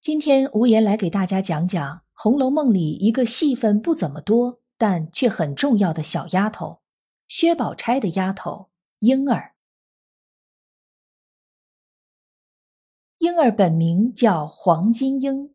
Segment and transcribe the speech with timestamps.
[0.00, 6.80] 今天无言来给大家讲讲《红楼梦》里一个戏份不怎么多，但却很重要的小丫头——
[7.28, 9.56] 薛宝钗的丫头莺儿。
[13.18, 15.54] 莺儿本名叫黄金英，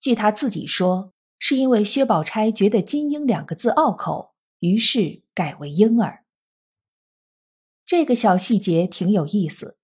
[0.00, 6.24] 据她自己说，是因为薛宝钗觉得“金英”两个字拗口，于是改为莺儿。
[7.86, 9.78] 这个小细节挺有意思，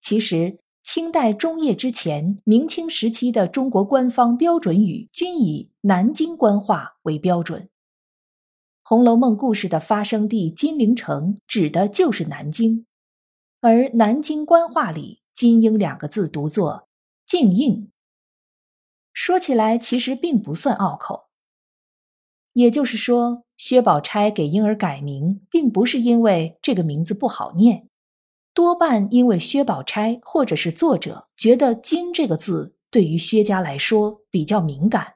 [0.00, 0.63] 其实。
[0.84, 7.62] 清代中叶之前，明清时期的中国官方标准语均以南京官话为标准。
[8.82, 12.84] 《红楼梦》故事的发生地金陵城指的就是南京，
[13.62, 16.86] 而南京官话里“金英”两个字读作
[17.24, 17.90] “静应”。
[19.14, 21.30] 说起来，其实并不算拗口。
[22.52, 27.88] 也就是说，薛宝钗给婴儿改名，并不是因为这个名字不好念。
[28.54, 35.14] 多半因为薛宝钗或者是作者觉得“金”这个字对于薛家来说比较敏感。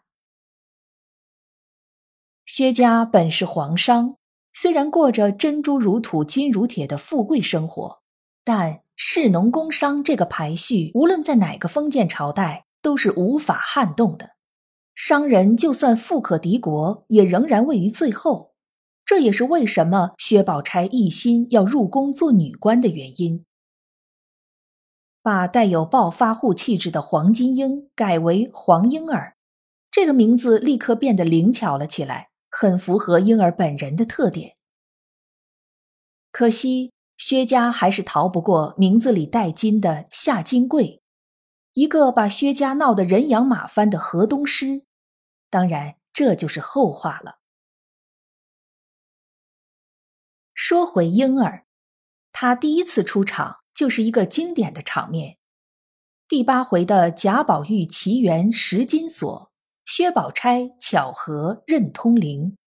[2.45, 4.17] 薛家本是皇商，
[4.53, 8.03] 虽然过着珍珠如土、金如铁的富贵生活，
[8.42, 14.30] 但士农工商这个排序，无论在哪个封建朝代都是无法撼动的。
[14.95, 18.47] 商人就算富可敌国，也仍然位于最后。
[19.09, 23.42] 这也是为什么薛宝钗一心要入宫做女官的原因。
[25.23, 29.35] 把带有暴发户气质的黄金英改为黄莺儿，
[29.91, 34.57] 这个名字立刻变得灵巧了起来，很符合婴儿本人的特点。
[36.30, 41.01] 可惜薛家还是逃不过名字里带金的夏金桂，
[41.73, 44.83] 一个把薛家闹得人仰马翻的河东狮。
[45.48, 47.37] 当然，这就是后话了。
[50.70, 51.64] 说回莺儿，
[52.30, 55.39] 她第一次出场就是一个经典的场面。
[56.29, 59.51] 第八回的贾宝玉奇缘拾金锁，
[59.86, 62.58] 薛宝钗巧合认通灵。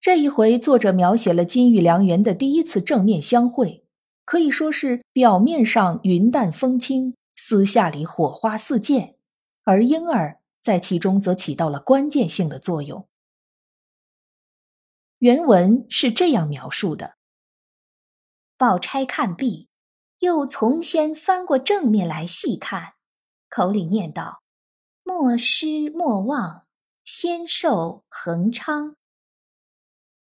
[0.00, 3.84] 这一回，作者描写了金玉良缘的第一次正面相会，
[4.24, 9.16] 可以说是表面上云淡风轻，私下里火花四溅，
[9.64, 13.06] 而莺儿在其中则起到了关键性的作用。
[15.24, 17.16] 原文是这样描述的：
[18.58, 19.70] 宝钗看毕，
[20.18, 22.92] 又从先翻过正面来细看，
[23.48, 24.42] 口里念道
[25.02, 26.66] ：“莫失莫忘，
[27.04, 28.96] 仙寿恒昌。”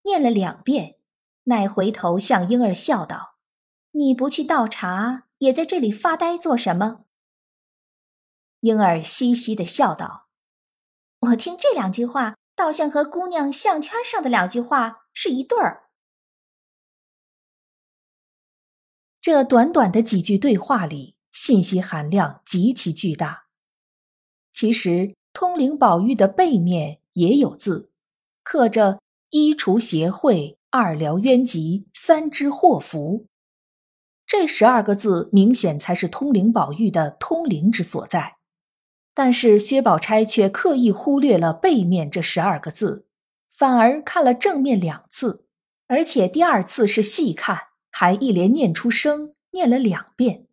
[0.04, 1.00] 念了两遍，
[1.46, 3.34] 乃回头向莺儿笑道
[3.90, 7.06] ：“你不去倒茶，也在这里发呆做什么？”
[8.60, 10.28] 莺儿嘻嘻的笑道
[11.18, 15.90] ：“我听这两句话。”倒像和姑娘项圈上的两句话是一对儿。
[19.20, 23.46] 这短短的几句对话里，信息含量极其巨大。
[24.52, 27.90] 其实，通灵宝玉的背面也有字，
[28.42, 29.00] 刻着
[29.30, 33.26] “一除邪秽，二疗冤疾，三知祸福”。
[34.26, 38.33] 这十二个字，明显才是通灵宝玉的通灵之所在。
[39.14, 43.06] 但是薛宝钗却刻意忽略了背面这十二个字，
[43.48, 45.46] 反而看了正面两次，
[45.86, 47.58] 而且第二次是细看，
[47.92, 50.46] 还一连念出声，念了两遍。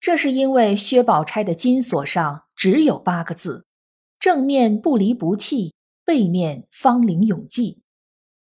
[0.00, 3.66] 这是因为薛宝钗的金锁上只有八个字：
[4.18, 5.74] 正面不离不弃，
[6.04, 7.82] 背面芳龄永继。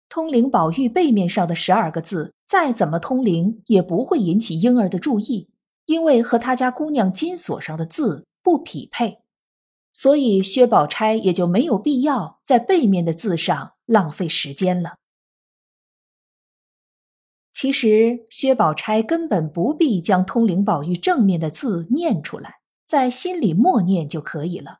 [0.09, 5.51] 通灵宝玉背面上的十二个字，再怎么通灵也不会引起婴儿的注意，
[5.85, 8.25] 因为和他家姑娘金锁上的字。
[8.47, 9.25] 不匹配，
[9.91, 14.99] 所以薛宝钗也就没有必要在背面的字上浪费时间了。
[17.53, 24.79] 其实薛宝钗根本不必将通灵宝玉正面的字念出来，在心里默念就可以了。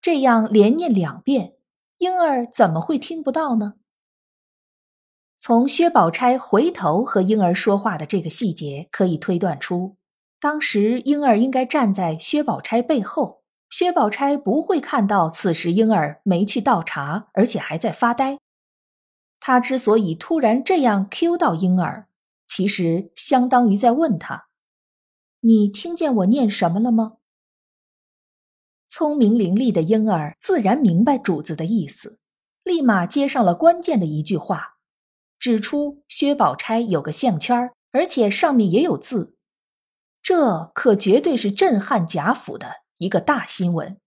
[0.00, 1.56] 这样连念两遍，
[1.98, 3.74] 婴儿怎么会听不到呢？
[5.36, 9.98] 从薛宝钗回头和婴儿说话的这个细节可以推断出。
[10.40, 18.38] 当时婴儿应该站在薛宝钗背后，薛宝钗不会看到此时婴儿没去倒茶，而且还在发呆。
[19.38, 22.08] 他之所以突然这样 Q 到婴儿，
[22.48, 24.48] 其实相当于在问他：
[25.40, 27.18] 你听见我念什么了吗？”
[28.88, 32.18] 聪明伶俐的婴儿自然明白主子的意思，
[32.64, 34.78] 立马接上了关键的一句话，
[35.38, 39.36] 指出薛宝钗有个项圈，而且上面也有字，
[40.22, 44.00] 这可绝对是震撼贾府的一个大新闻。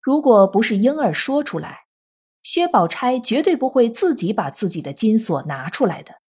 [0.00, 1.86] 如果不是婴儿说出来，
[2.42, 6.20] 薛宝钗绝对不会自己把自己的金锁拿出来的。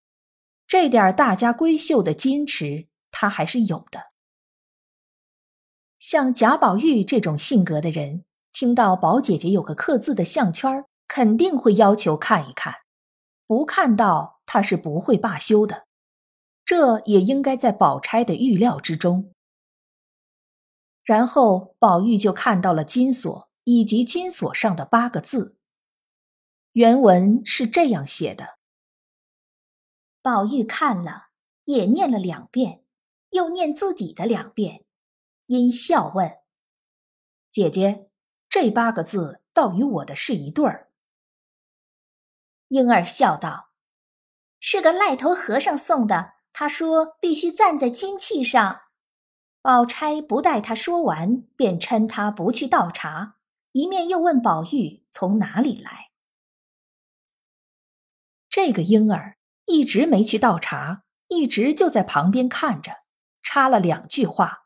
[0.68, 4.12] 这点大家闺秀的矜持，她还是有的。
[6.00, 12.74] 像贾宝玉这种性格的人，听到宝姐姐有个刻字的项圈，肯定会要求看一看，
[13.46, 15.86] 不看到他是不会罢休的。
[16.72, 19.34] 这也应该在宝钗的预料之中。
[21.04, 25.58] 然后宝玉就看到了金锁以及金锁上的八个字。
[26.72, 28.58] 原文是这样写的：
[30.22, 31.32] 宝玉看了，
[31.66, 32.86] 也念了两遍，
[33.32, 34.86] 又念自己的两遍。
[35.48, 36.38] 因笑问
[37.52, 38.10] ：“姐姐，
[38.48, 40.90] 这八个字倒与我的是一对儿。”
[42.70, 43.72] 婴儿笑道
[44.62, 48.82] ：“是个赖头和尚送的，他说必须站在金器上。”
[49.64, 53.36] 宝钗不待他说完，便嗔他不去倒茶，
[53.74, 56.10] 一面又问宝玉从哪里来。
[58.50, 63.04] 这个婴儿一直没去倒茶，一直就在旁边看着，
[63.44, 64.66] 插了两句话。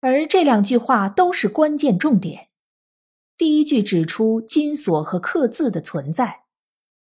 [0.00, 2.50] 而这两句话都是关键重点。
[3.36, 6.44] 第一句指出金锁和刻字的存在，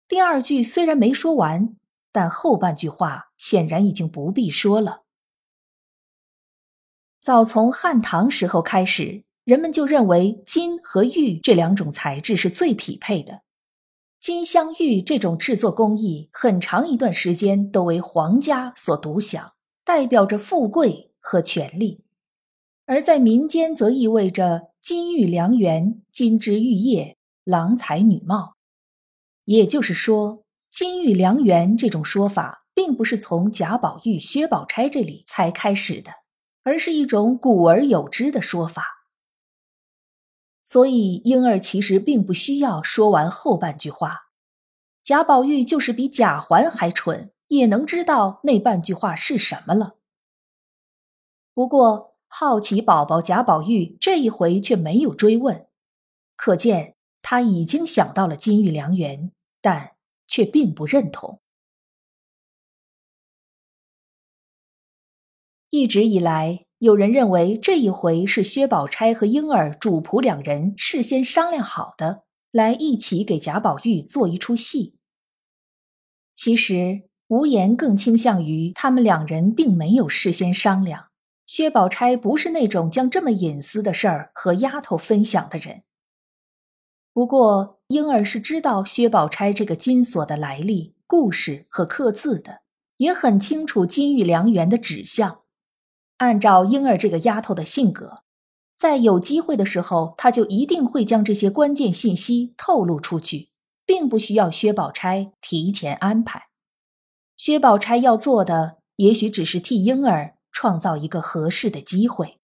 [0.08, 1.76] 第二句虽然没说完，
[2.14, 5.02] 但后半句话显然已经不必说了。
[7.20, 13.42] 早从汉唐时候开始，人们就认为金和玉这两种材质是最匹配的。
[14.20, 22.06] 金镶玉这种制作工艺，很长一段时间都为皇家所独享，代表着富贵和权力。
[22.86, 28.56] 而在民间，则意味着金玉良缘、金枝玉叶、郎才女貌。
[29.46, 30.43] 也就是说，
[30.74, 36.12] 金玉良缘这种说法，并不是从贾宝玉、薛宝钗这里才开始的，
[36.64, 39.06] 而是一种古而有之的说法。
[40.64, 44.32] 所以，婴儿其实并不需要说完后半句话。
[45.04, 49.98] 贾宝玉就是比贾环还蠢，也能知道那半句话是什么了。
[51.54, 55.68] 不过，好奇宝宝贾宝玉这一回却没有追问，
[56.36, 59.32] 可见他已经想到了金玉良缘，
[59.62, 59.93] 但
[60.34, 61.40] 却并不认同。
[65.70, 74.96] 一直以来，有人认为这一回是薛宝钗和婴儿主仆两人事先商量好的，来一起给贾宝玉做一出戏。
[76.34, 81.10] 其实，无言更倾向于他们两人并没有事先商量。
[81.46, 85.84] 薛宝钗不是那种将这么隐私的事儿和丫头分享的人。
[87.14, 92.62] 不过，婴儿是知道薛宝钗这个金锁的来历、故事和刻字的，
[92.98, 95.42] 也很清楚金玉良缘的指向。
[96.18, 98.24] 按照婴儿这个丫头的性格，
[98.76, 103.52] 在有机会的时候，她就一定会将这些关键信息透露出去，
[103.86, 106.48] 并不需要薛宝钗提前安排。
[107.38, 110.36] 薛宝钗要做的，也许只是替婴儿。
[110.56, 112.40] 创造一个合适的机会。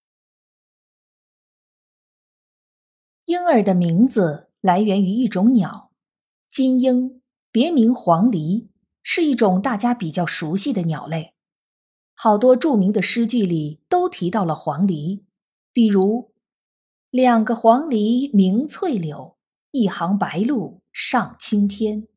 [3.26, 5.92] 婴儿的名字来源于一种鸟，
[6.48, 8.68] 金鹰，别名黄鹂，
[9.02, 11.34] 是一种大家比较熟悉的鸟类。
[12.14, 15.24] 好多著名的诗句里都提到了黄鹂，
[15.72, 16.34] 比如
[17.10, 19.38] “两个黄鹂鸣翠柳，
[19.72, 22.08] 一行白鹭上青天”。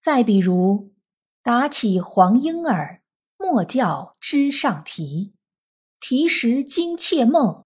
[0.00, 0.92] 再比如
[1.42, 3.00] “打起黄莺儿”。
[3.44, 5.34] 莫教枝上啼，
[5.98, 7.64] 啼时惊妾梦，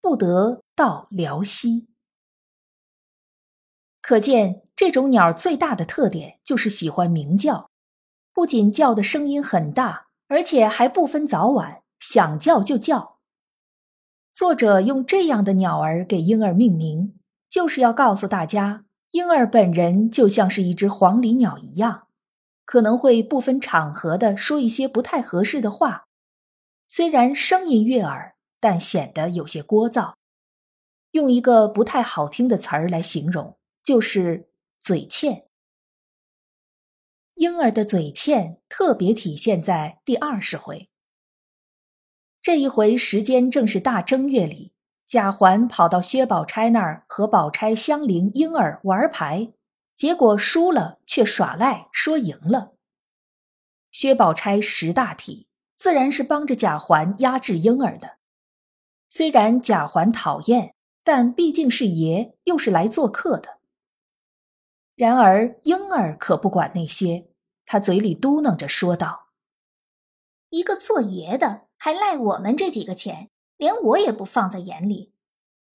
[0.00, 1.88] 不得到辽西。
[4.08, 7.70] 可见这种鸟最大的特点就是喜欢鸣叫，
[8.32, 13.18] 不仅叫的声音很大，而且还不分早晚，想叫就叫。
[14.32, 22.06] 作者用这样的鸟儿给婴儿命名，就是要告诉大家，婴儿本人就像是一只黄鹂鸟一样。
[22.64, 26.04] 可能会不分场合的说一些不太合适的话，
[26.86, 30.14] 虽然声音悦耳，但显得有些聒噪。
[31.10, 34.48] 用一个不太好听的词儿来形容，就是
[34.80, 35.46] 嘴欠。
[37.34, 40.90] 婴儿的嘴欠特别体现在第二十回。
[42.42, 44.72] 这一回时间正是大正月里，
[45.06, 49.52] 贾环跑到薛宝钗那儿和宝钗、香菱、婴儿玩牌。
[49.94, 52.72] 结果输了，却耍赖说赢了。
[53.92, 58.16] 薛宝钗识大体，自然是帮着贾环压制婴儿的。
[59.08, 60.74] 虽然贾环讨厌，
[61.04, 63.55] 但毕竟是爷，又是来做客的。
[64.96, 67.28] 然而婴儿可不管那些，
[67.66, 69.28] 他嘴里嘟囔着说道
[70.48, 75.12] ：“一个做爷的还赖我们这几个钱，连我也不放在眼里。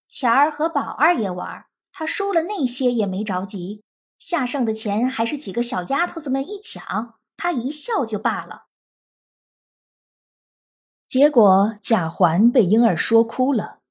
[0.08, 3.84] 钱儿和宝二爷玩，他输了那些也没着急，
[4.18, 8.66] 下剩的钱还是几个小丫头子们一抢，他一笑就罢了。”
[11.08, 13.82] 结果贾环被婴儿说哭了，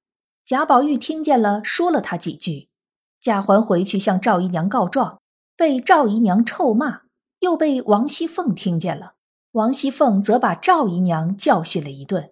[0.45, 2.69] 贾宝玉听见了，说了他几句。
[3.21, 5.20] 贾环回去向赵姨娘告状，
[5.61, 7.03] 被赵姨娘臭骂，
[7.41, 9.13] 又被王熙凤听见了。
[9.51, 12.31] 王熙凤则把赵姨娘教训了一顿。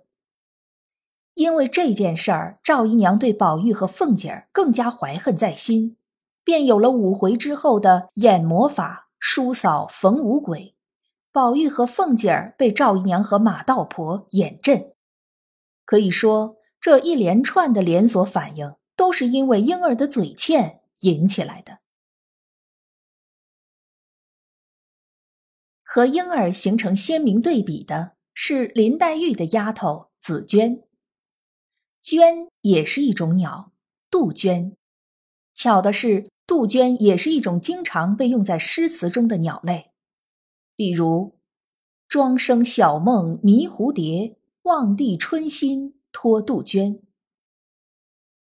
[1.35, 5.99] 因为这件事儿，赵姨娘对宝玉和凤姐儿更加怀恨在心，
[6.42, 10.75] 便有了五回之后的演魔法、叔嫂逢五鬼。
[11.30, 14.94] 宝玉和凤姐儿被赵姨娘和马道婆演阵，
[15.85, 21.80] 可以说这一连串的连锁反应都是因为婴儿的嘴欠引起来的。
[25.90, 30.83] 和婴儿形成鲜明对比的是林黛玉的丫头紫鹃，
[32.02, 33.73] 鹃也是一种鸟，
[34.11, 34.76] 杜鹃。
[35.54, 39.92] 巧的是，杜鹃也是一种经常被用在诗词中的鸟类。
[40.76, 41.38] 比如，
[42.07, 47.00] 庄生晓梦迷蝴蝶，望帝春心托杜鹃。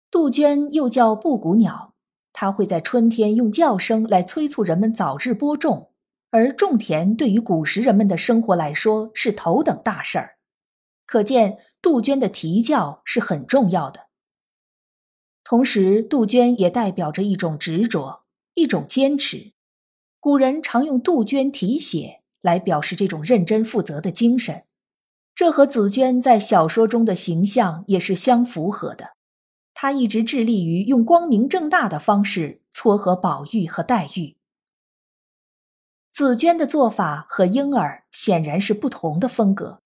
[0.10, 1.94] 杜鹃又叫布谷鸟，
[2.34, 5.91] 它会在春天用叫声来催促人们早日播种，
[6.29, 10.38] 而种田对于古时人们的生活来说是头等大事儿。
[11.05, 14.07] 可见杜鹃的啼叫是很重要的。
[15.43, 18.24] 同时，杜鹃也代表着一种执着，
[18.55, 19.53] 一种坚持。
[20.19, 24.65] 古人常用杜鹃啼血来表示这种认真负责的精神，
[25.34, 29.12] 这和紫鹃在小说中的形象也是相符合的。
[29.74, 34.37] 她一直致力于用光明正大的方式撮合宝玉和黛玉。
[36.18, 39.84] 紫鹃的做法和婴儿显然是不同的风格，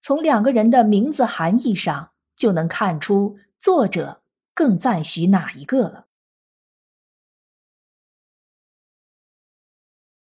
[0.00, 4.20] 从两个人的名字含义上就能看出作者
[4.52, 6.06] 更赞许哪一个了。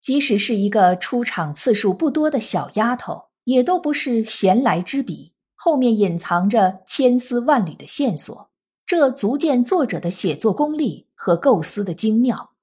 [0.00, 8.52] 即使是一个出场次数不多的小丫头，也都不是闲来之笔，后面隐藏着千丝万缕的线索，
[8.86, 12.53] 这足见作者的写作功力和构思的精妙。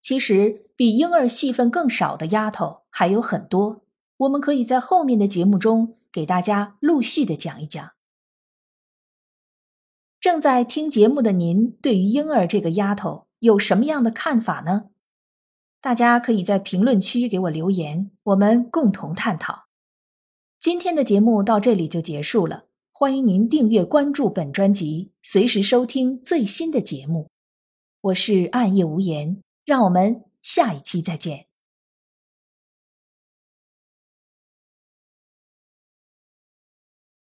[0.00, 3.82] 其实，比婴儿戏份更少的丫头还有很多，
[4.18, 7.92] 我们可以在后面的节目中给大家陆续的讲一讲。
[10.20, 14.90] 正在听节目的您，对于婴儿这个丫头有什么样的看法呢？
[15.80, 19.66] 大家可以在评论区给我留言，我们共同探讨。
[20.58, 27.28] 今天的节目到这里就结束了，欢迎您订阅关注本专辑，随时收听最新的节目。
[28.00, 31.47] 我是暗夜无言，让我们下一期再见。